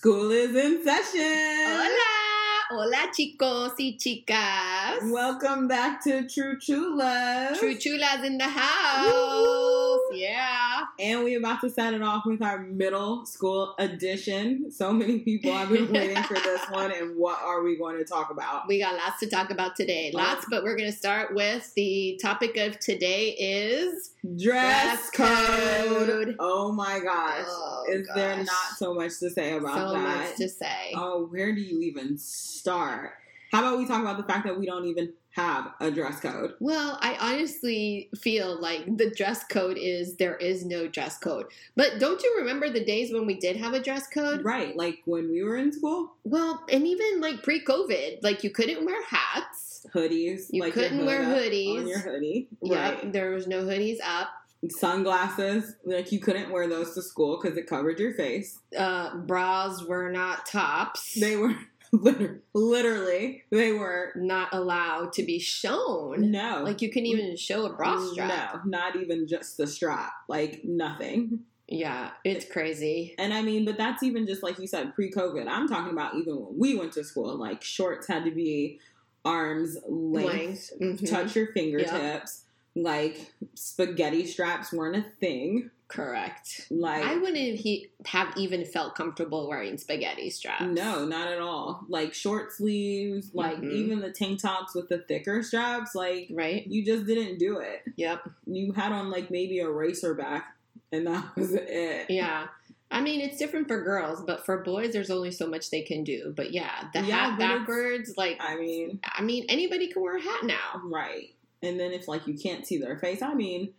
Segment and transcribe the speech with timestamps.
[0.00, 1.66] school, is in session.
[1.66, 4.79] Hola, hola chicos y chicas.
[5.02, 6.58] Welcome back to True
[6.96, 7.58] Love.
[7.58, 9.12] True chulas in the house.
[9.12, 10.16] Woo.
[10.16, 10.84] Yeah.
[10.98, 14.70] And we're about to set it off with our middle school edition.
[14.70, 18.04] So many people have been waiting for this one, and what are we going to
[18.04, 18.68] talk about?
[18.68, 20.10] We got lots to talk about today.
[20.12, 26.08] Lots, but we're going to start with the topic of today is Dress, Dress code.
[26.08, 26.36] code.
[26.38, 27.44] Oh my gosh.
[27.46, 30.18] Oh, is there not so much to say about so that?
[30.18, 30.92] much to say.
[30.94, 33.12] Oh, where do you even start?
[33.50, 36.54] How about we talk about the fact that we don't even have a dress code?
[36.60, 41.46] Well, I honestly feel like the dress code is there is no dress code.
[41.74, 44.44] But don't you remember the days when we did have a dress code?
[44.44, 48.84] Right, like when we were in school, Well, and even like pre-COVID, like you couldn't
[48.86, 49.84] wear hats.
[49.94, 50.46] hoodies.
[50.50, 51.78] You like couldn't wear hoodies.
[51.80, 52.48] on your hoodie.
[52.62, 53.12] Right.
[53.12, 54.28] there was no hoodies up.
[54.68, 58.58] Sunglasses, like you couldn't wear those to school because it covered your face.
[58.76, 61.14] Uh, bras were not tops.
[61.18, 61.54] They were
[62.54, 66.30] literally, they were not allowed to be shown.
[66.30, 68.64] no, Like you couldn't even show a bra strap.
[68.64, 71.40] No, not even just the strap, like nothing.
[71.66, 73.14] Yeah, it's crazy.
[73.18, 75.46] And I mean, but that's even just like you said, pre-COVID.
[75.48, 78.80] I'm talking about even when we went to school, like shorts had to be
[79.24, 81.10] arms length, Length, mhm.
[81.10, 82.44] touch your fingertips.
[82.74, 85.70] Like spaghetti straps weren't a thing.
[85.90, 86.66] Correct.
[86.70, 90.62] Like I wouldn't he have even felt comfortable wearing spaghetti straps.
[90.62, 91.84] no, not at all.
[91.88, 93.72] Like short sleeves, like Mhm.
[93.72, 95.94] even the tank tops with the thicker straps.
[95.94, 96.66] Like Right?
[96.66, 97.82] you just didn't do it.
[97.96, 98.28] Yep.
[98.46, 100.56] You had on like maybe a racer back,
[100.92, 102.06] and that was it.
[102.10, 102.46] Yeah.
[102.92, 106.02] I mean, it's different for girls, but for boys, there's only so much they can
[106.02, 106.32] do.
[106.36, 110.20] But yeah, the Yeah, hat backwards, like, I mean, I mean, anybody can wear a
[110.20, 110.82] hat now.
[110.84, 111.32] Right.
[111.62, 113.74] And then if like you can't see their face, I mean,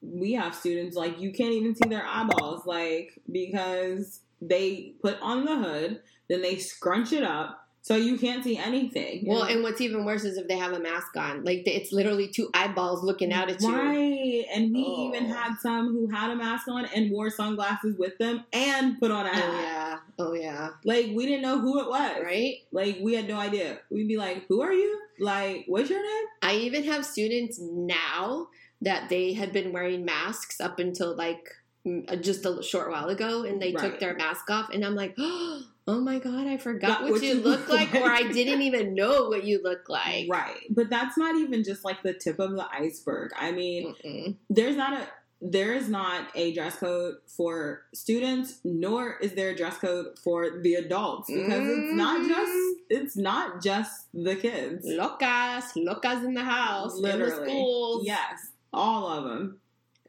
[0.00, 5.44] we have students like you can't even see their eyeballs, like because they put on
[5.44, 9.22] the hood, then they scrunch it up so you can't see anything.
[9.28, 11.44] Well, and what's even worse is if they have a mask on.
[11.44, 13.72] Like, it's literally two eyeballs looking out at you.
[13.72, 14.44] Right.
[14.52, 15.08] And we Oh.
[15.08, 19.12] even had some who had a mask on and wore sunglasses with them and put
[19.12, 19.44] on a oh, hat.
[19.44, 19.98] Oh, yeah.
[20.18, 20.70] Oh, yeah.
[20.84, 22.24] Like we didn't know who it was.
[22.24, 22.56] Right?
[22.72, 23.78] Like we had no idea.
[23.88, 25.00] We'd be like, Who are you?
[25.20, 26.26] Like, what's your name?
[26.42, 28.48] I even have students now
[28.82, 31.48] that they had been wearing masks up until like
[31.86, 35.14] mm, just a short while ago and they took their mask off and I'm like,
[35.18, 38.22] oh my god, I forgot Got what, what you you look look like, or I
[38.32, 40.26] didn't even know what you look like.
[40.28, 40.60] Right.
[40.70, 43.30] But that's not even just like the tip of the iceberg.
[43.36, 44.36] I mean, Mm-mm.
[44.50, 45.08] there's not a
[45.42, 50.62] there is not a dress code for students nor is there a dress code for
[50.62, 52.28] the adults because it's not Mhm.
[52.28, 52.52] just
[52.88, 58.06] it's not just the kids Locas, locas in the house, in the literally schools.
[58.06, 59.60] yes all of them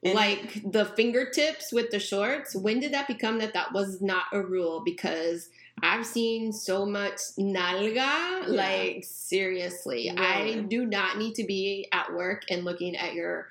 [0.03, 4.25] And- like the fingertips with the shorts when did that become that that was not
[4.33, 4.81] a rule?
[4.83, 5.49] Because
[5.83, 10.09] i've seen so much nalga like seriously.
[10.09, 13.49] I do not need to be at work and looking at your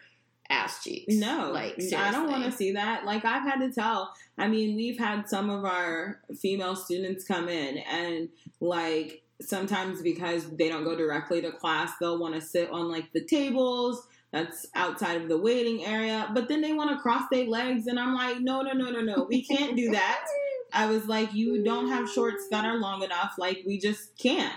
[0.49, 1.15] ass cheeks.
[1.15, 1.51] No.
[1.53, 3.05] Like i don't want to see that.
[3.05, 7.49] Like i've had to tell i mean we've had some of our female students come
[7.49, 8.29] in and
[8.61, 13.13] like sometimes because they don't go directly to class they'll want to sit on like
[13.13, 17.47] the tables that's outside of the waiting area but then they want to cross their
[17.47, 20.25] legs and i'm like no no no no no we can't do that.
[20.73, 24.53] I was like you don't have shorts that are long enough like we just can't.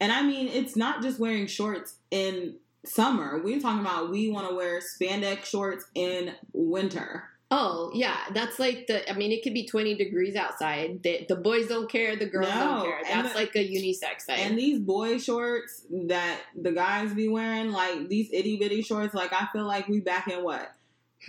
[0.00, 4.48] And i mean it's not just wearing shorts in summer we're talking about we want
[4.48, 9.54] to wear spandex shorts in winter oh yeah that's like the i mean it could
[9.54, 13.32] be 20 degrees outside the, the boys don't care the girls No, don't care that's
[13.34, 14.40] the- like a unisex thing.
[14.40, 19.32] And these boy shorts that the guys be wearing like these itty bitty shorts like
[19.32, 20.72] i feel like we back in what?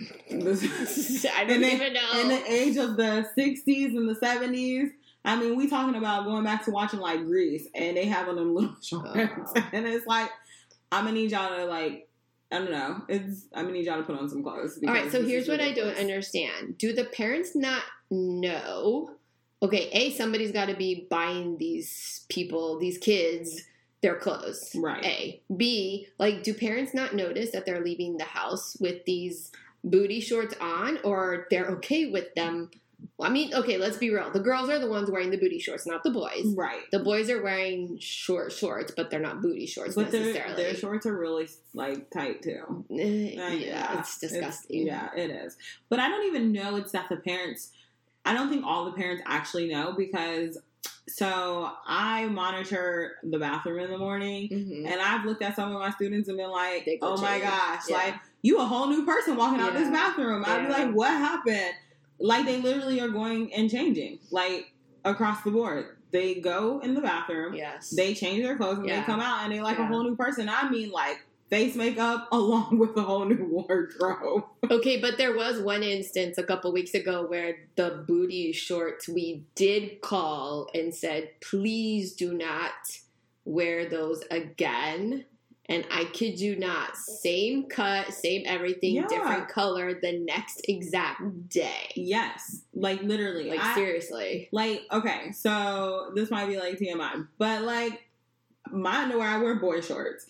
[0.00, 0.44] I don't
[1.60, 2.20] the- even know.
[2.20, 4.90] in the age of the 60s and the 70s
[5.24, 8.36] i mean we talking about going back to watching like grease and they have on
[8.36, 9.52] them little shorts.
[9.56, 9.64] Oh.
[9.72, 10.30] and it's like
[10.90, 12.07] i'm gonna need y'all to like
[12.50, 15.10] i don't know it's i'm gonna need y'all to put on some clothes All right,
[15.10, 16.78] so here's what I don't understand.
[16.78, 19.10] Do the parents not know?
[19.62, 23.62] Okay, A, somebody's got to be buying these people, these kids,
[24.02, 24.70] their clothes.
[24.76, 25.04] Right.
[25.04, 25.42] A.
[25.54, 29.50] B, like, do parents not notice that they're leaving the house with these
[29.82, 32.70] booty shorts on or they're okay with them
[33.16, 34.30] Well, I mean, okay, let's be real.
[34.30, 36.54] The girls are the ones wearing the booty shorts, not the boys.
[36.56, 36.82] Right.
[36.92, 40.54] The boys are wearing short shorts, but they're not booty shorts But necessarily.
[40.56, 42.84] their shorts are really like tight too.
[42.90, 44.86] Eh, Uh, yeah, it's disgusting.
[44.86, 45.56] yeah, it is.
[45.88, 47.70] But I don't even know it's that the parents.
[48.24, 50.58] I don't think all the parents actually know because.
[51.08, 54.92] So I monitor the bathroom in the morning, Mhm.
[54.92, 57.96] and I've looked at some of my students and been like, "Oh my gosh, Yeah.
[57.96, 59.90] like you a whole new person walking out this Yeah.
[59.92, 61.72] bathroom." I'd be like, "What happened?"
[62.20, 64.72] Like they literally are going and changing, like
[65.04, 65.96] across the board.
[66.10, 67.90] They go in the bathroom, Yes.
[67.90, 69.00] they change their clothes, and Yeah.
[69.00, 70.48] they come out and they like a whole new person.
[70.48, 71.18] I mean, like
[71.50, 74.44] face makeup along with a whole new wardrobe.
[74.70, 79.44] Okay, but there was one instance a couple weeks ago where the booty shorts we
[79.54, 82.72] did call and said, please do not
[83.46, 85.24] wear those again.
[85.70, 89.06] And I kid you not, same cut, same everything, Yeah.
[89.06, 91.92] different color the next exact day.
[91.94, 93.50] Yes, like literally.
[93.50, 94.48] Like, I- seriously.
[94.50, 98.04] Like, okay, so this might be like TMI, but like
[98.70, 100.24] my underwear, I wear boy shorts.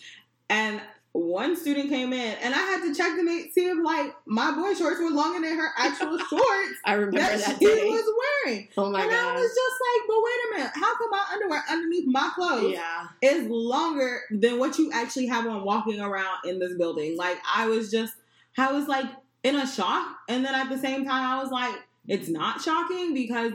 [0.49, 0.81] And
[1.13, 4.51] one student came in and I had to check to make, see if like my
[4.51, 7.89] boy shorts were longer than her actual shorts I remember that, that she day.
[7.89, 8.03] was
[8.45, 8.67] wearing.
[8.77, 11.63] oh my and I was just like, but wait a minute, how come my underwear
[11.69, 13.07] underneath my clothes Yeah.
[13.21, 17.17] is longer than what you actually have on walking around in this building?
[17.17, 18.13] Like, I was just,
[18.57, 19.05] I was like
[19.43, 20.15] in a shock.
[20.29, 21.75] And then at the same time, I was like,
[22.07, 23.53] it's not shocking because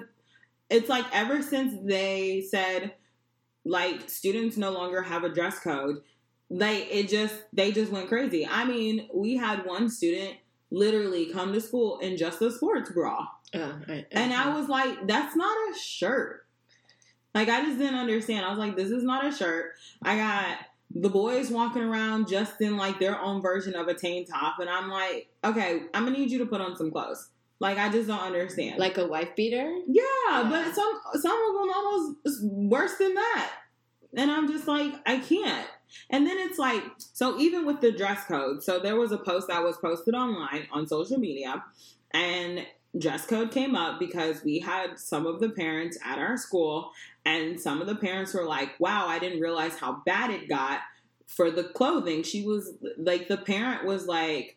[0.71, 2.95] it's like ever since they said
[3.65, 6.03] like students no longer have a dress code
[6.50, 10.35] like it just they just went crazy i mean we had one student
[10.70, 15.06] literally come to school in just a sports bra Uh, I- and i was like
[15.06, 16.46] that's not a shirt
[17.35, 20.58] like i just didn't understand i was like this is not a shirt i got
[20.94, 24.69] the boys walking around just in like their own version of a tank top and
[24.69, 28.06] i'm like okay i'm gonna need you to put on some clothes like i just
[28.06, 29.79] don't understand like a wife beater?
[29.87, 30.46] yeah, Yeah.
[30.50, 33.50] but some some of them almost worse than that.
[34.17, 35.67] And I'm just like, I can't.
[36.11, 39.49] And then it's like, so even with the dress code, so there was a post
[39.49, 41.64] that was posted online on social media,
[42.12, 42.67] and
[42.99, 46.91] dress code came up because we had some of the parents at our school,
[47.25, 50.81] and some of the parents were like, wow, I didn't realize how bad it got
[51.26, 52.23] for the clothing.
[52.23, 54.56] She was like, the parent was like,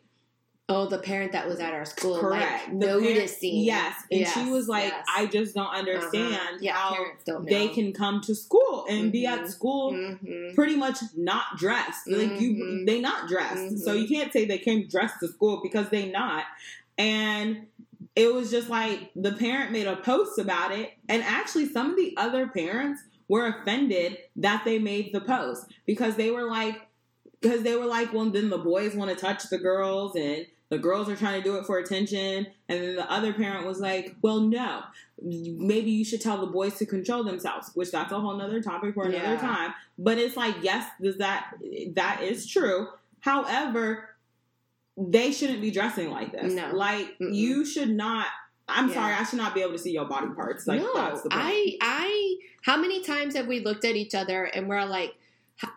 [0.70, 2.68] Oh, the parent that was at our school, correct.
[2.68, 3.56] like The parent- noticing.
[3.56, 3.94] yes.
[4.12, 5.06] And she was like, yes.
[5.16, 5.78] I just don't Uh-huh.
[5.78, 9.48] understand Yeah, how don't they can come to school and be at Mhm.
[9.48, 10.54] school Mhm.
[10.54, 12.06] pretty much not dressed.
[12.06, 12.86] Like you, Mhm.
[12.86, 13.78] they not dressed.
[13.78, 16.44] So you can't say they came dressed to school because they not.
[16.98, 17.68] And
[18.14, 21.96] it was just like the parent made a post about it, and actually some of
[21.96, 26.78] the other parents were offended that they made the post because they were like,
[27.40, 30.78] because they were like, well, then the boys want to touch the girls and the
[30.78, 32.46] girls are trying to do it for attention.
[32.68, 34.82] And then the other parent was like, well, no,
[35.22, 38.94] maybe you should tell the boys to control themselves, which that's a whole nother topic
[38.94, 39.40] for another Yeah.
[39.40, 39.74] time.
[39.98, 41.54] But it's like, yes, does that,
[41.94, 42.88] that is true.
[43.20, 44.10] However,
[44.96, 46.52] they shouldn't be dressing like this.
[46.52, 46.70] No.
[46.74, 47.34] Like, Mm-mm.
[47.34, 48.26] you should not,
[48.68, 48.94] I'm Yeah.
[48.94, 50.66] sorry, I should not be able to see your body parts.
[50.66, 51.42] Like, no, that's the point.
[51.42, 55.14] I, I, how many times have we looked at each other and we're like,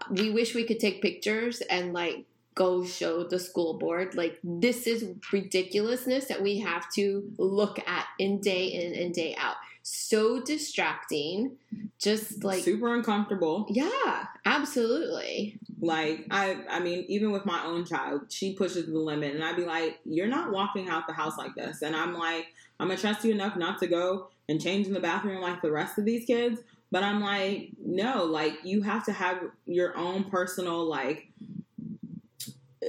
[0.09, 2.25] we wish we could take pictures and like
[2.55, 4.15] go show the school board.
[4.15, 9.35] Like, this is ridiculousness that we have to look at in day in and day
[9.37, 9.55] out.
[9.83, 11.57] So distracting.
[11.97, 13.65] Just like, super uncomfortable.
[13.69, 15.59] yeah, absolutely.
[15.79, 19.55] Like I, I mean, even with my own child, she pushes the limit, and I'd
[19.55, 22.47] be like, "You're not walking out the house like this." And I'm like,
[22.79, 25.71] "I'm gonna trust you enough not to go and change in the bathroom like the
[25.71, 26.61] rest of these kids."
[26.91, 31.29] But I'm like, no, like you have to have your own personal like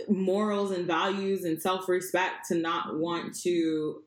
[0.09, 4.03] morals and values and self respect to not want to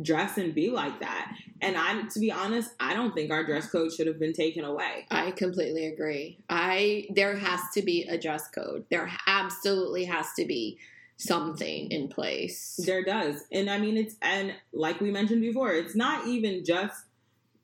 [0.00, 1.36] dress and be like that.
[1.60, 4.64] And I, to be honest, I don't think our dress code should have been taken
[4.64, 5.06] away.
[5.10, 6.38] I completely agree.
[6.48, 8.84] I there has to be a dress code.
[8.90, 10.78] There absolutely has to be
[11.18, 12.80] something in place.
[12.84, 13.44] There does.
[13.52, 17.04] And I mean, it's, and like we mentioned before, it's not even just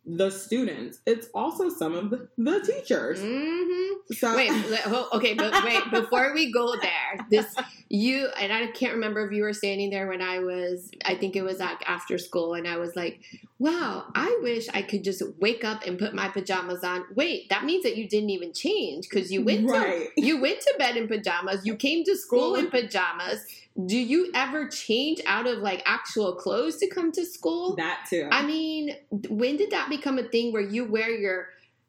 [0.09, 3.21] the students, it's also some of the, the teachers.
[3.21, 4.51] hmm So, Wait,
[5.13, 7.55] okay, but wait, before we go there, this
[7.91, 10.91] you and I can't remember if you were standing there when I was.
[11.05, 13.21] I think it was like after school, and I was like,
[13.59, 17.65] "Wow, I wish I could just wake up and put my pajamas on." Wait, that
[17.65, 20.11] means that you didn't even change because you went Right.
[20.17, 21.67] to you went to bed in pajamas.
[21.67, 23.45] You came to school in pajamas.
[23.87, 27.77] Do you ever change out of like actual clothes to come to school?
[27.77, 28.29] that too.
[28.31, 28.97] I mean,
[29.29, 31.49] when did that become a thing where you wear your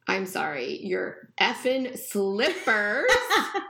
[0.09, 3.09] I'm sorry, your effing slippers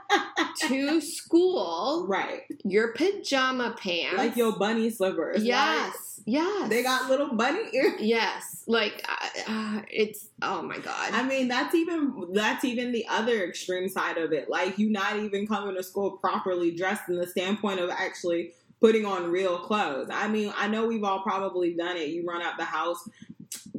[0.68, 2.42] to school, right.
[2.64, 4.18] your pajama pants.
[4.18, 5.38] Like your bunny slippers.
[5.38, 6.20] Like, Yes.
[6.26, 6.68] Yes.
[6.68, 7.94] they got little bunny ears.
[8.00, 8.62] Yes.
[8.66, 11.12] Like, uh, uh, it's, oh my God.
[11.12, 14.50] I mean, that's even that's even the other extreme side of it.
[14.50, 19.04] Like you not even coming to school properly dressed in the standpoint of actually putting
[19.04, 20.08] on real clothes.
[20.12, 22.08] I mean, I know we've all probably done it.
[22.08, 23.08] You run out the house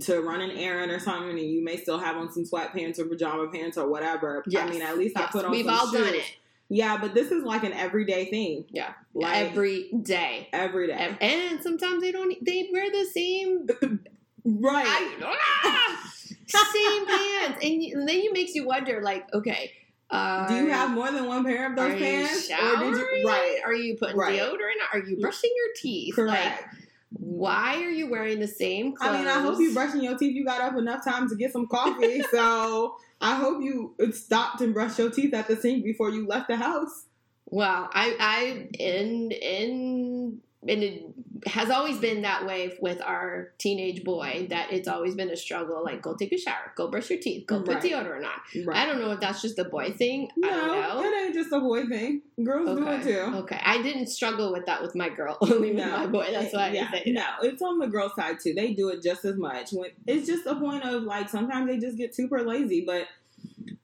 [0.02, 3.06] to run an errand or something, and you may still have on some sweatpants or
[3.06, 4.44] pajama pants or whatever.
[4.48, 4.68] Yes.
[4.68, 5.52] I mean, at least I put on.
[5.52, 6.24] We've all done it.
[6.70, 8.64] Yeah, but this is like an everyday thing.
[8.70, 8.94] Yeah.
[9.14, 10.48] Like Every day.
[10.54, 11.18] every day.
[11.20, 13.68] And sometimes they don't, they wear the same
[14.46, 14.86] right.
[14.88, 16.14] I, ah!
[16.48, 19.72] same pants, and, you, and then it makes you wonder, like, okay,
[20.10, 22.50] uh, Do you have more than one pair of those pants?
[22.50, 23.60] You or did you right.
[23.66, 24.40] Are you putting Right.
[24.40, 24.94] deodorant?
[24.94, 26.16] Are you brushing your teeth?
[26.16, 26.62] Correct.
[26.62, 26.81] Like,
[27.12, 29.16] why are you wearing the same clothes?
[29.16, 30.34] I mean, I hope you brushing your teeth.
[30.34, 34.74] You got up enough time to get some coffee, so I hope you stopped and
[34.74, 37.06] brushed your teeth at the sink before you left the house.
[37.46, 41.04] Well, I, I, in, in, and it
[41.48, 44.46] has always been that way with our teenage boy.
[44.52, 45.84] That it's always been a struggle.
[45.84, 47.84] Like, go take a shower, go brush your teeth, go put Right.
[47.84, 48.66] deodorant on.
[48.66, 48.78] Right.
[48.78, 50.30] I don't know if that's just a boy thing.
[50.44, 51.02] I don't know.
[51.02, 52.22] No, it ain't just a boy thing.
[52.44, 53.36] Girls do it too.
[53.38, 53.60] Okay.
[53.64, 55.90] I didn't struggle with that with my girl, only with No.
[55.98, 56.28] my boy.
[56.32, 58.54] That's why yeah, I say no, it's on the girl side too.
[58.54, 59.72] They do it just as much.
[59.72, 62.84] When it's just a point of like sometimes they just get super lazy.
[62.86, 63.08] But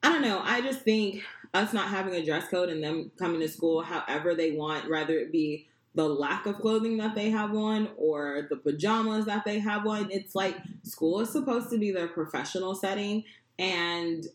[0.03, 0.41] I don't know.
[0.43, 1.23] I just think
[1.55, 5.17] us not having a dress code and them coming to school however they want, rather
[5.17, 5.67] it be
[5.97, 10.09] the lack of clothing that they have on or the pajamas that they have on,
[10.11, 13.23] it's like school is supposed to be their professional setting
[13.57, 14.27] and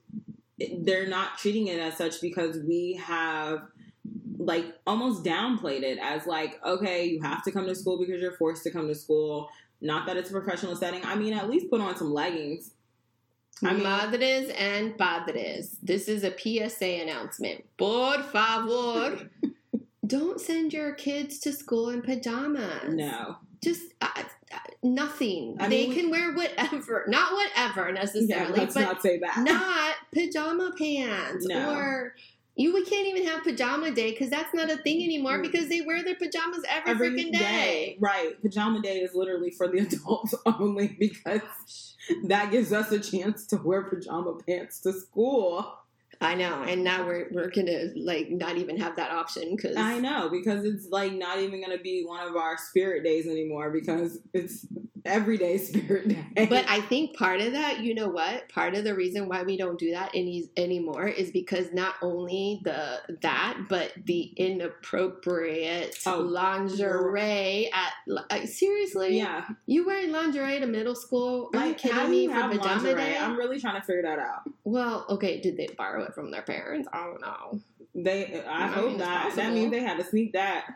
[0.79, 3.63] they're not treating it as such because we have
[4.39, 8.37] like almost downplayed it as like okay you have to come to school because you're
[8.37, 9.49] forced to come to school.
[9.81, 11.05] Not that it's a professional setting.
[11.05, 12.73] I mean at least put on some leggings.
[13.63, 17.65] I mean- Madres and padres, this is a PSA announcement.
[17.79, 19.31] Por favor,
[20.07, 22.89] don't send your kids to school in pajamas.
[22.95, 25.57] no Just uh, uh, nothing.
[25.61, 27.05] I they mean, can wear whatever.
[27.09, 31.75] Not whatever yeah, necessarily, let's but not say that not pajama pants No.
[31.75, 32.15] or
[32.55, 35.81] you we can't even have pajama day because that's not a thing anymore because they
[35.81, 37.97] wear their pajamas every, every freaking day.
[37.99, 41.41] right pajama day is literally for the adults only because
[42.25, 45.73] that gives us a chance to wear pajama pants to school
[46.23, 49.99] I know, and now we're we're gonna like not even have that option because i
[49.99, 54.19] know because it's like not even gonna be one of our spirit days anymore because
[54.33, 54.67] it's
[55.05, 58.49] everyday spirit day But I think part of that, you know what?
[58.49, 62.61] Part of the reason why we don't do that any anymore is because not only
[62.63, 69.17] the that, but the inappropriate Oh, lingerie at like, uh, seriously.
[69.19, 71.51] yeah you wearing lingerie to middle school?
[71.55, 72.95] Are you Like, kidding how do me you for have pajama lingerie?
[72.95, 73.19] day?
[73.19, 74.43] I'm really trying to figure that out.
[74.65, 75.41] well, okay.
[75.41, 76.89] Did they borrow it from their parents?
[76.93, 77.61] I don't know.
[77.95, 79.35] They, I I hope mean, not.
[79.37, 80.67] That means they had to sneak that.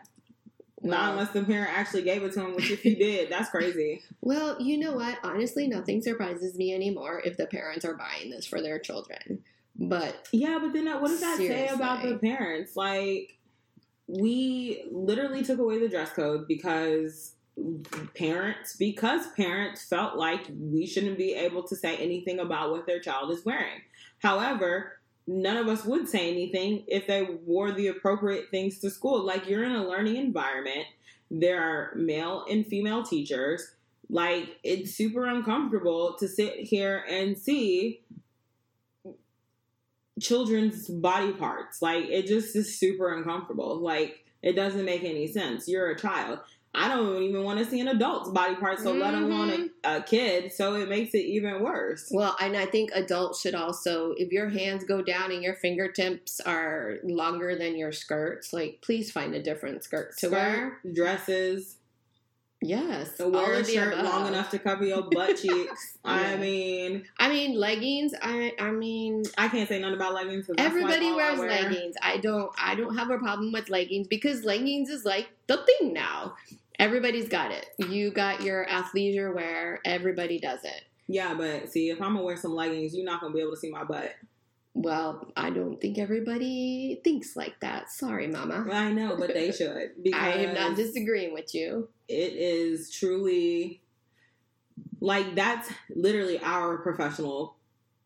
[0.83, 4.03] not unless the parent actually gave it to him, which if he did, that's crazy.
[4.21, 5.17] well, you know what?
[5.23, 9.43] Honestly, nothing surprises me anymore if the parents are buying this for their children.
[9.75, 12.75] But Yeah, but then that, what does that say about the parents?
[12.75, 13.37] Like,
[14.07, 17.33] we literally took away the dress code because
[18.13, 22.99] parents, because parents felt like we shouldn't be able to say anything about what their
[22.99, 23.81] child is wearing.
[24.19, 24.93] However,
[25.27, 29.23] none of us would say anything if they wore the appropriate things to school.
[29.23, 30.87] Like, you're in a learning environment,
[31.29, 33.75] there are male and female teachers.
[34.09, 38.01] Like, it's super uncomfortable to sit here and see
[40.21, 41.81] children's body parts.
[41.81, 43.77] Like it just is super uncomfortable.
[43.77, 45.67] Like it doesn't make any sense.
[45.67, 46.39] You're a child.
[46.77, 49.95] I don't even want to see an adult's body part, so let alone a, mm-hmm.
[49.97, 50.53] a kid.
[50.53, 52.09] So it makes it even worse.
[52.11, 56.39] Well, and I think adults should also, if your hands go down and your fingertips
[56.41, 60.79] are longer than your skirts, like please find a different skirt to wear.
[60.93, 61.77] Dresses,
[62.59, 64.05] Yes, all wear a shirt above.
[64.05, 65.97] long enough to cover your butt cheeks.
[66.03, 66.37] I Yeah.
[66.37, 68.15] mean, I mean, leggings.
[68.19, 70.49] I I mean, I can't say nothing about leggings.
[70.57, 71.49] everybody all I wears wear.
[71.49, 71.95] leggings.
[72.01, 72.51] I don't.
[72.59, 76.33] I don't have a problem with leggings because leggings is like the thing now.
[76.79, 77.65] Everybody's got it.
[77.89, 79.79] You got your athleisure wear.
[79.85, 80.83] Everybody does it.
[81.07, 83.57] Yeah, but see, if I'm gonna wear some leggings, you're not gonna be able to
[83.57, 84.13] see my butt.
[84.73, 87.89] Well, I don't think everybody thinks like that.
[87.89, 88.67] Sorry, Mama.
[88.71, 91.89] I know, but they should because I am not disagreeing with you.
[92.07, 93.81] it is truly
[95.01, 97.55] like that's literally our professional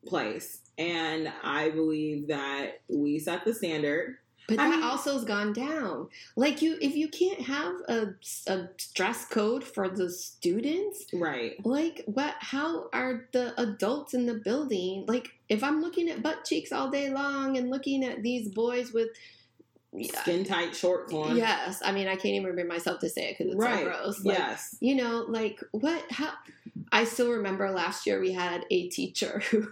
[0.06, 4.18] place and i believe that we set the standard
[4.48, 6.10] But I that mean- also has gone down.
[6.36, 8.14] Like you, if you can't have a,
[8.48, 11.64] a dress code for the students, Right.
[11.66, 12.36] like what?
[12.40, 15.06] How are the adults in the building?
[15.08, 18.92] Like if I'm looking at butt cheeks all day long and looking at these boys
[18.92, 19.10] with,
[20.22, 21.36] Skin tight shorts on.
[21.36, 23.80] yes, I mean I can't even bring myself to say it because it's Right.
[23.80, 24.24] so gross.
[24.24, 24.78] Like, yes.
[24.80, 26.04] you know, like what?
[26.10, 26.32] How?
[26.92, 29.68] I still remember last year we had a teacher who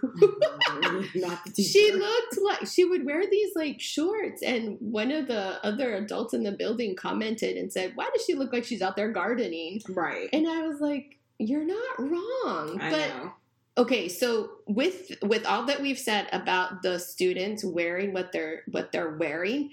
[1.14, 1.68] Not the teacher.
[1.70, 6.34] she looked like she would wear these like shorts and one of the other adults
[6.34, 9.80] in the building commented and said why does she look like she's out there gardening
[9.88, 10.28] Right.
[10.32, 13.32] and i was like you're not wrong I but know.
[13.78, 18.92] okay so with with all that we've said about the students wearing what they're what
[18.92, 19.70] they're wearing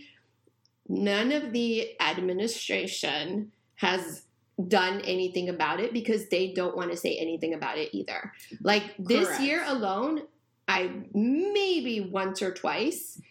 [0.88, 4.24] none of the administration has
[4.67, 8.83] done anything about it because they don't want to say anything about it either like
[8.97, 9.41] this Correct.
[9.43, 10.21] year alone
[10.67, 13.21] i maybe once or twice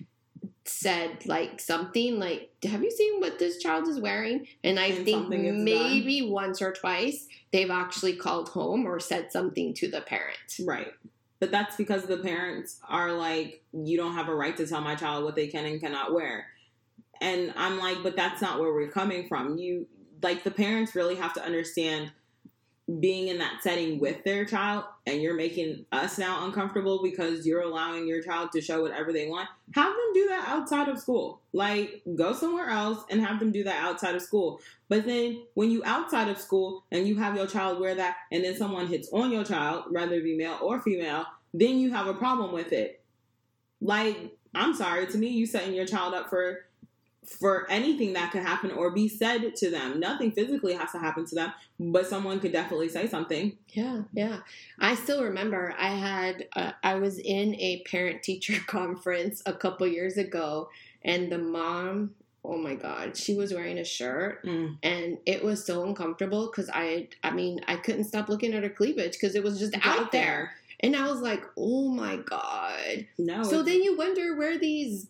[0.64, 5.04] said like something like have you seen what this child is wearing and i And
[5.04, 10.38] think maybe once or twice they've actually called home or said something to the parent
[10.64, 10.92] Right.
[11.38, 14.94] But that's because the parents are like, you don't have a right to tell my
[14.94, 16.46] child what they can and cannot wear.
[17.20, 19.58] And I'm like, but that's not where we're coming from.
[19.58, 19.86] You
[20.22, 22.12] like the parents really have to understand
[23.00, 27.62] being in that setting with their child and you're making us now uncomfortable because you're
[27.62, 29.48] allowing your child to show whatever they want.
[29.74, 31.40] Have them do that outside of school.
[31.52, 34.60] Like go somewhere else and have them do that outside of school.
[34.88, 38.44] But then when you outside of school and you have your child wear that and
[38.44, 42.06] then someone hits on your child, whether it be male or female, then you have
[42.06, 43.02] a problem with it.
[43.80, 44.16] Like,
[44.54, 46.65] I'm sorry, to me, you setting your child up for
[47.26, 49.98] for anything that could happen or be said to them.
[50.00, 53.56] Nothing physically has to happen to them, but someone could definitely say something.
[53.70, 54.38] Yeah, yeah.
[54.78, 59.86] I still remember I had uh, I was in a parent teacher conference a couple
[59.86, 60.68] years ago,
[61.04, 62.14] and the mom,
[62.44, 64.78] oh my god, she was wearing a shirt, Mm.
[64.84, 68.68] and it was so uncomfortable because I, I mean, I couldn't stop looking at her
[68.68, 73.06] cleavage because it was just out there, and I was like, oh my god.
[73.18, 73.42] No.
[73.42, 75.08] So then you wonder where these,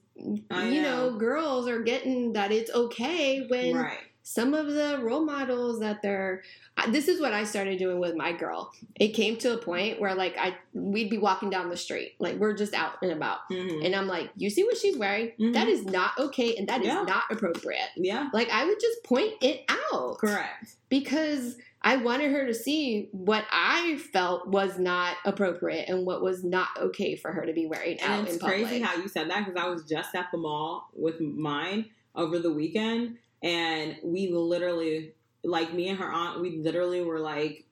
[0.50, 3.98] I you know, girls are getting that it's okay when right.
[4.22, 6.42] some of the role models that they're
[6.90, 10.14] this is what i started doing with my girl it came to a point where
[10.14, 13.82] like i we'd be walking down the street like we're just out and about Mhm.
[13.86, 15.54] and i'm like you see what she's wearing Mhm.
[15.54, 17.02] That is not okay and that is Yeah.
[17.04, 20.74] not appropriate Yeah, like i would just point it out correct.
[20.90, 26.44] because i wanted her to see what i felt was not appropriate and what was
[26.44, 29.08] not okay for her to be wearing out And it's in public crazy how you
[29.08, 33.96] said that because I was just at the mall with mine over the weekend, and
[34.02, 35.12] we literally,
[35.44, 37.66] like me and her aunt, we literally were like,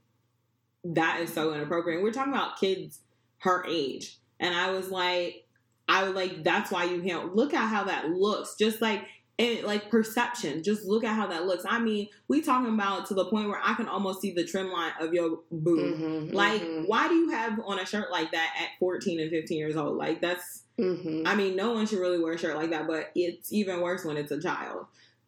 [0.85, 3.01] "That is so inappropriate." We're talking about kids
[3.39, 5.47] her age, and I was like,
[5.89, 9.07] "I was like, that's why you can't look at how that looks." Just like
[9.39, 11.65] and like perception, just look at how that looks.
[11.69, 14.71] I mean, we talking about to the point where I can almost see the trim
[14.71, 15.99] line of your boob.
[15.99, 19.31] Mhm, Like, mhm, why do you have on a shirt like that at 14 and
[19.31, 19.97] 15 years old?
[19.97, 21.23] Like, that's, mhm.
[21.27, 24.05] I mean, no one should really wear a shirt like that, but it's even worse
[24.05, 24.87] when it's a child.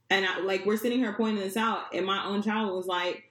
[0.08, 3.24] And I, like, we're sitting here pointing this out, and my own child was like,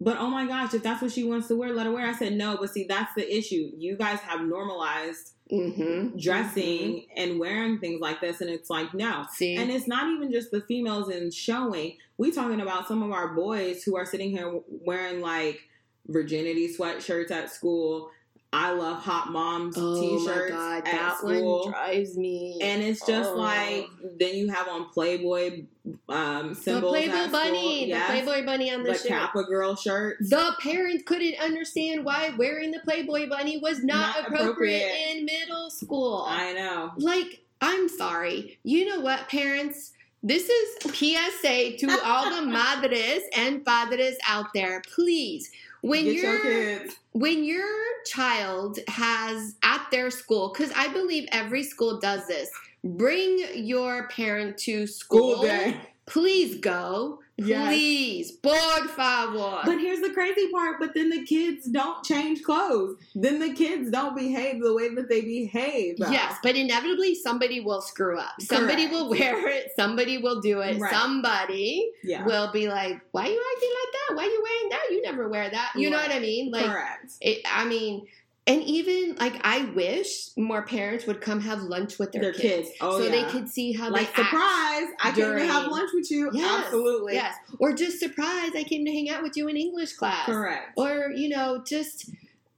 [0.00, 2.06] but oh my gosh, if that's what she wants to wear, let her wear.
[2.06, 3.70] I said, no, but see, that's the issue.
[3.76, 9.26] You guys have normalized Mhm, dressing and wearing things like this, and it's like, no.
[9.32, 11.98] see And it's not even just the females in showing.
[12.16, 15.60] We talking about some of our boys who are sitting here wearing like
[16.08, 18.10] virginity sweatshirts at school.
[18.54, 21.60] I love hot moms Oh t-shirts my god, at that school.
[21.62, 22.58] one drives me.
[22.60, 23.36] and it's just Oh.
[23.36, 23.86] like
[24.18, 25.64] then you have on Playboy
[26.08, 27.88] um the Playboy bunny.
[27.88, 28.08] Yes.
[28.08, 29.08] the Playboy bunny on the, the shirt.
[29.08, 30.28] Kappa girl shirts.
[30.28, 35.16] The parents couldn't understand why wearing the Playboy bunny was not, Not appropriate, appropriate.
[35.18, 36.26] in middle school.
[36.28, 36.92] I know.
[36.98, 38.58] like, I'm sorry.
[38.64, 39.92] You know what, parents?
[40.24, 44.80] This is PSA to all the madres and padres out there.
[44.94, 45.50] Please,
[45.82, 46.80] when Get your
[47.12, 47.68] when your
[48.06, 52.48] child has at their school, because I believe every school does this,
[52.82, 55.34] bring your parent to school.
[55.34, 55.80] School day.
[56.06, 57.18] Please go.
[57.38, 57.68] Yes.
[57.68, 58.32] Please.
[58.32, 59.60] Por favor.
[59.64, 60.76] But here's the crazy part.
[60.78, 62.96] But then the kids don't change clothes.
[63.14, 65.96] Then the kids don't behave the way that they behave.
[65.98, 68.32] Yes, but inevitably somebody will screw up.
[68.40, 68.92] Somebody Correct.
[68.92, 69.68] will wear it.
[69.76, 70.78] Somebody will do it.
[70.78, 70.92] Right.
[70.92, 72.24] Somebody Yeah.
[72.24, 74.16] will be like, "Why are you acting like that?
[74.16, 74.82] Why are you wearing that?
[74.90, 76.50] You never wear that." You know what I mean?
[76.50, 77.12] Like, Correct.
[77.20, 78.06] it, I mean,
[78.46, 82.70] and even like I wish more parents would come have lunch with their, Their kids.
[82.80, 83.10] Oh, so yeah.
[83.10, 84.30] they could see how like they act.
[84.30, 84.88] surprise!
[85.00, 86.30] I came to have lunch with you.
[86.32, 87.14] Yes, Absolutely.
[87.14, 88.50] Yes, or just surprise!
[88.56, 90.26] I came to hang out with you in English class.
[90.26, 90.72] Correct.
[90.76, 92.10] Or you know, just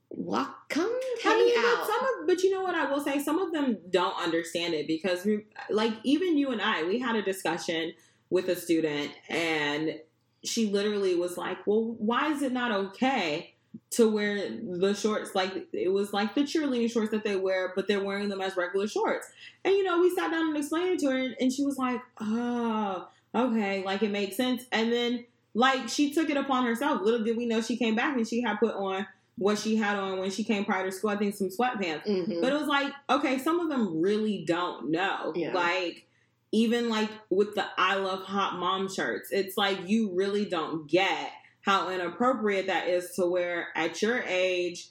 [0.08, 1.78] walk, come I hang mean, out.
[1.78, 4.72] but some of, but you know what I will say, some of them don't understand
[4.72, 7.92] it because we, like, even you and I, we had a discussion
[8.30, 9.98] with a student, and
[10.44, 13.53] she literally was like, "Well, why is it not okay
[13.90, 15.34] to wear the shorts?
[15.34, 18.56] Like, it was like the cheerleading shorts that they wear, but they're wearing them as
[18.56, 19.28] regular shorts."
[19.64, 22.00] And you know, we sat down and explained it to her, and she was like,
[22.20, 27.02] "Oh, okay, like it makes sense." And then, like, she took it upon herself.
[27.02, 29.06] Little did we know, she came back and she had put on
[29.36, 31.10] what she had on when she came prior to school.
[31.10, 32.06] I think some sweatpants.
[32.06, 32.40] Mhm.
[32.40, 35.32] But it was like, okay, some of them really don't know.
[35.34, 35.52] Yeah.
[35.52, 36.06] Like,
[36.52, 41.32] even like with the I love hot mom shirts, it's like you really don't get
[41.64, 44.88] how inappropriate that is to wear at your age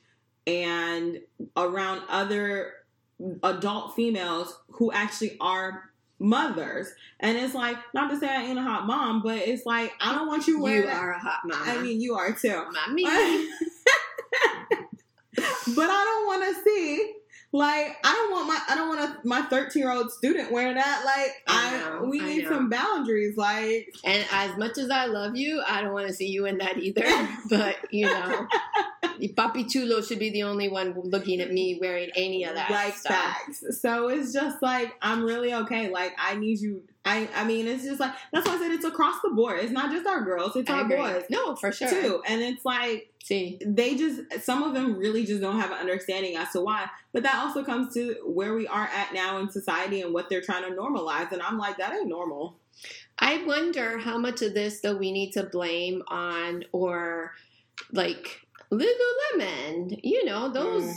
[0.48, 1.20] and
[1.56, 2.74] around other
[3.44, 6.88] adult females who actually are mothers.
[7.20, 10.16] And it's like, not to say I ain't a hot mom, but it's like, I
[10.16, 11.62] don't want you wearing you are a hot mom.
[11.64, 12.66] I mean, you are too.
[12.72, 13.04] mommy.
[15.36, 17.14] but I don't want to see
[17.54, 20.76] like I don't want my I don't want a, my 13 year old student wearing
[20.76, 21.04] that.
[21.06, 22.50] Like I I, we I need know.
[22.50, 23.38] some boundaries.
[23.38, 26.58] Like And as much as I love you, I don't want to see you in
[26.58, 27.06] that either.
[27.50, 28.48] But you know,
[29.20, 32.96] Papi Chulo should be the only one looking at me wearing any of that like
[32.96, 33.14] stuff.
[33.16, 33.82] facts.
[33.82, 35.90] So it's just like I'm really okay.
[35.90, 36.84] Like I need you.
[37.06, 39.60] I I mean it's just like that's why I said it's across the board.
[39.60, 40.56] It's not just our girls.
[40.56, 40.98] It's I our agree.
[40.98, 41.90] boys No, for sure.
[41.90, 42.24] too.
[42.28, 46.36] And it's like See, they just some of them really just don't have an understanding
[46.36, 50.02] as to why but that also comes to where we are at now in society
[50.02, 52.58] and what they're trying to normalize and i'm like that ain't normal
[53.18, 57.32] I wonder how much of this though we need to blame on or
[57.94, 58.42] like
[58.78, 60.00] Lululemon.
[60.04, 60.94] You know those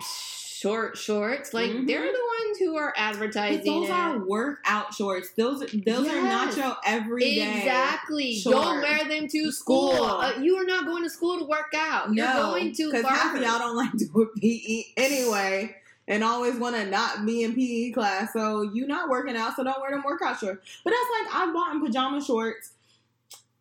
[0.00, 1.52] short shorts.
[1.54, 1.86] Like Mhm.
[1.86, 3.92] they're the ones who are but advertising those it.
[3.92, 8.34] are workout shorts those those are not your everyday Exactly.
[8.34, 8.56] short.
[8.56, 9.92] Don't wear them to school.
[9.94, 10.04] School.
[10.06, 12.12] Uh, you are not going to school to work out.
[12.12, 15.76] You're no going to because half of y'all don't like doing pe anyway
[16.08, 18.32] and always want to not be in PE class.
[18.32, 20.64] So you not working out, so don't wear them workout shorts.
[20.84, 22.70] But that's like I bought in pajama shorts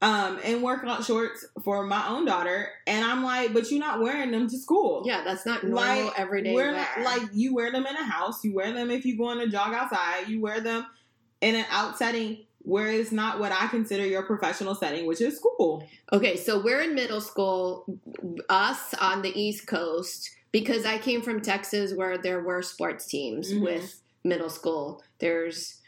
[0.06, 4.32] um and workout shorts for my own daughter and I'm like, but you're not wearing
[4.32, 5.04] them to school.
[5.06, 6.72] Yeah, that's not normal Like, everyday wear
[7.04, 9.48] like you wear them in a house, you wear them if you go on a
[9.48, 10.86] jog outside, you wear them
[11.42, 15.38] in an out setting where it's not what I consider your professional setting, which is
[15.38, 15.88] school.
[16.12, 17.86] Okay, so we're in middle school,
[18.50, 23.52] us on the East Coast, because I came from Texas where there were sports teams
[23.54, 23.62] Mhm.
[23.62, 25.04] with middle school.
[25.20, 25.80] There's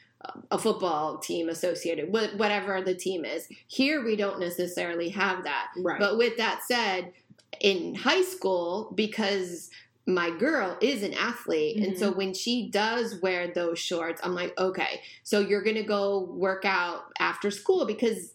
[0.51, 3.47] a football team associated with whatever the team is.
[3.67, 5.67] Here we don't necessarily have that.
[5.77, 5.99] Right.
[5.99, 7.13] But with that said,
[7.61, 9.69] in high school, because
[10.09, 12.17] my girl is an athlete, and so mm-hmm.
[12.17, 17.11] when she does wear those shorts, I'm like, okay, so you're gonna go work out
[17.19, 18.31] after school because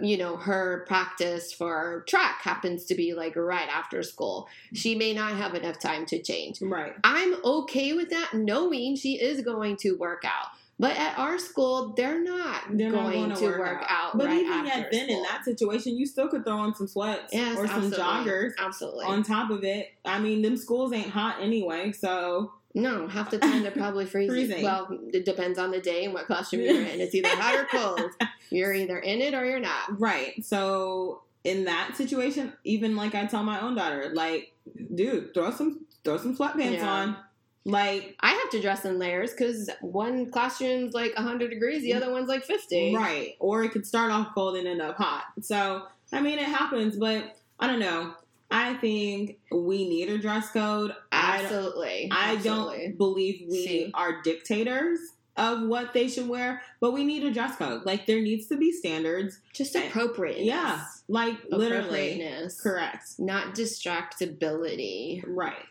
[0.00, 4.48] you know her practice for track happens to be like right after school.
[4.72, 6.62] She may not have enough time to change.
[6.62, 6.94] right.
[7.04, 10.48] I'm okay with that, knowing she is going to work out.
[10.80, 14.16] But at our school, they're not They're not going going to work, out.
[14.16, 17.32] But right even yet, then in that situation, you still could throw on some sweats
[17.34, 19.04] Yes, or some joggers absolutely.
[19.04, 19.90] on top of it.
[20.06, 24.34] I mean, them schools ain't hot anyway, so No, half the time they're probably freezing.
[24.34, 24.62] Freezing.
[24.64, 27.00] Well, it depends on the day and what costume you're in.
[27.00, 28.10] It's either hot or cold.
[28.48, 30.00] You're either in it or you're not.
[30.00, 30.42] right.
[30.42, 34.52] So in that situation, even like I tell my own daughter, like,
[34.94, 36.90] dude, throw some throw some sweatpants Yeah.
[36.90, 37.16] on.
[37.64, 41.96] Like, I have to dress in layers because one classroom's like 100 degrees, the mm.
[41.96, 42.96] other one's like 50.
[42.96, 43.36] right.
[43.38, 45.24] Or it could start off cold and end up hot.
[45.42, 48.14] So I mean, it happens, but I don't know.
[48.50, 50.94] I think we need a dress code.
[51.12, 52.08] I don't- Absolutely.
[52.10, 53.90] I don't believe we See.
[53.94, 54.98] are dictators
[55.36, 57.86] of what they should wear, but we need a dress code.
[57.86, 59.38] Like there needs to be standards.
[59.52, 60.40] Just appropriate.
[60.40, 63.18] Yeah, like literally correct.
[63.18, 65.22] Not distractibility.
[65.26, 65.66] Right.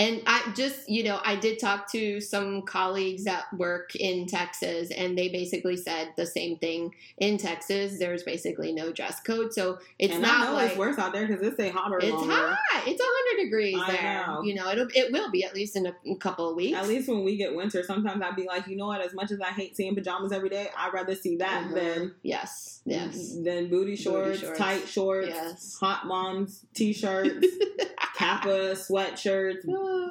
[0.00, 4.90] And I just, you know, I did talk to some colleagues at work in Texas,
[4.90, 6.94] and they basically said the same thing.
[7.18, 10.78] In Texas, there's basically no dress code, so it's and not I know like it's
[10.78, 11.98] worse out there because it's a hotter.
[11.98, 12.32] it's longer.
[12.32, 12.82] hot.
[12.86, 14.26] It's hundred degrees I there.
[14.26, 14.42] know.
[14.42, 16.78] You know, it'll it will be at least in a, a couple of weeks.
[16.78, 19.02] At least when we get winter, sometimes I'd be like, you know what?
[19.02, 21.74] As much as I hate seeing pajamas every day, I'd rather see that Mhm.
[21.74, 24.58] than yes, yes, than booty shorts, shorts.
[24.58, 25.76] tight shorts, yes.
[25.78, 27.46] hot moms t-shirts,
[28.16, 29.64] kappa sweatshirts,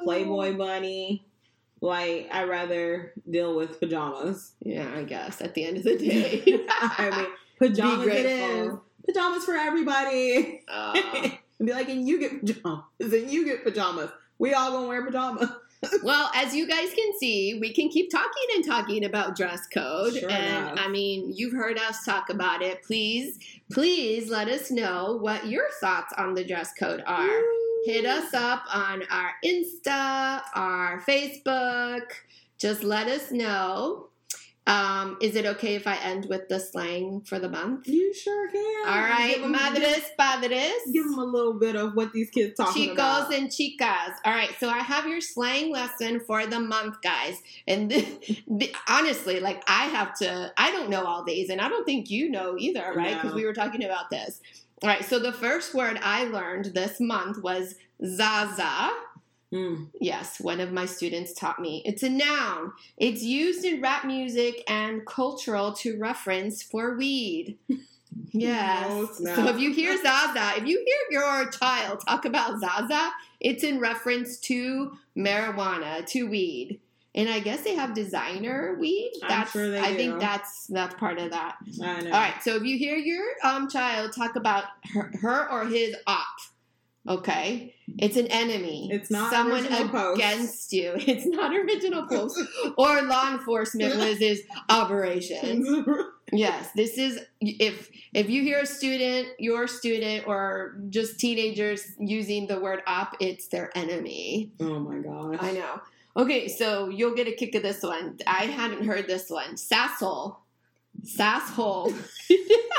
[0.04, 1.24] Playboy bunny.
[1.80, 4.52] Like I'd rather deal with pajamas.
[4.60, 6.66] Yeah, I guess at the end of the day.
[6.70, 7.26] I mean,
[7.58, 8.72] pajamas it is.
[9.06, 10.62] Pajamas for everybody.
[10.68, 11.00] Uh,
[11.58, 14.10] and be like, and you get pajamas, and you get pajamas.
[14.38, 15.48] We all gonna wear pajamas.
[16.02, 20.14] well, as you guys can see, we can keep talking and talking about dress code.
[20.14, 20.78] Sure and enough.
[20.78, 22.82] I mean, you've heard us talk about it.
[22.82, 23.38] Please,
[23.72, 27.40] please let us know what your thoughts on the dress code are.
[27.84, 32.02] Hit us up on our Insta, our Facebook.
[32.58, 34.06] Just let us know.
[34.66, 37.88] Um, is it okay if I end with the slang for the month?
[37.88, 38.86] You sure can.
[38.86, 40.72] All right, madres, padres.
[40.92, 43.34] Give them a little bit of what these kids talking Chicos about.
[43.34, 44.14] and chicas.
[44.24, 47.42] All right, so I have your slang lesson for the month, guys.
[47.66, 51.68] And th- th- honestly, like I have to, I don't know all these, and I
[51.68, 53.14] don't think you know either, right?
[53.14, 53.36] Because No.
[53.36, 54.40] we were talking about this.
[54.82, 58.90] All right, so the first word I learned this month was zaza.
[59.52, 59.88] Mm.
[60.00, 61.82] Yes, one of my students taught me.
[61.84, 62.72] It's a noun.
[62.96, 67.58] It's used in rap music and cultural to reference for weed.
[68.32, 69.16] Yes.
[69.16, 69.36] Snap.
[69.36, 73.80] so if you hear Zaza, if you hear your child talk about Zaza, it's in
[73.80, 76.80] reference to marijuana, to weed.
[77.14, 79.12] And I guess they have designer weed.
[79.22, 79.96] I'm That's sure they I do.
[79.96, 81.56] think that's that's part of that.
[81.82, 82.12] I know.
[82.12, 82.40] All right.
[82.42, 86.26] So if you hear your um child talk about her, her or his op,
[87.08, 88.88] okay, it's an enemy.
[88.92, 90.20] It's not someone original post.
[90.20, 90.92] against you.
[90.98, 92.40] It's not original post
[92.78, 95.84] or law enforcement Liz's operation.
[96.32, 102.46] Yes, this is if if you hear a student, your student, or just teenagers using
[102.46, 104.52] the word op, it's their enemy.
[104.60, 105.38] oh my gosh.
[105.40, 105.80] I know.
[106.16, 108.18] Okay, so you'll get a kick of this one.
[108.26, 109.54] I hadn't heard this one.
[109.54, 110.36] Sasshole.
[111.04, 111.94] Sasshole.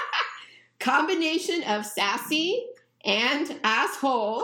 [0.80, 2.66] Combination of sassy
[3.06, 4.44] and asshole.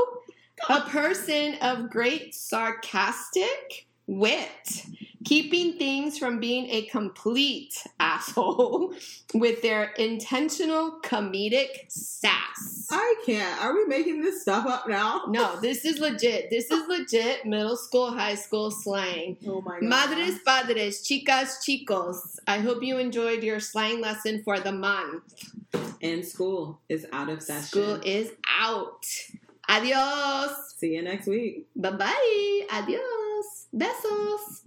[0.70, 4.86] A person of great sarcastic wit.
[5.26, 8.94] Keeping things from being a complete asshole
[9.34, 12.88] with their intentional comedic sass.
[12.92, 13.62] I can't.
[13.62, 15.26] Are we making this stuff up now?
[15.38, 16.50] No, this is legit.
[16.50, 19.38] This is legit middle school, high school slang.
[19.46, 19.84] Oh my god.
[19.84, 22.40] Madres, padres, chicas, chicos.
[22.48, 25.24] I hope you enjoyed your slang lesson for the month.
[26.02, 27.64] And school is out of session.
[27.64, 29.06] School is out.
[29.70, 30.76] Adios.
[30.78, 31.68] See you next week.
[31.76, 32.62] Bye bye.
[32.72, 33.68] Adios.
[33.76, 34.62] Besos.